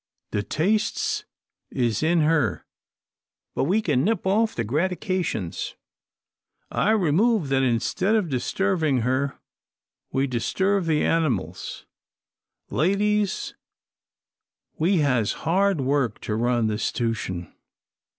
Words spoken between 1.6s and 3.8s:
is in her, but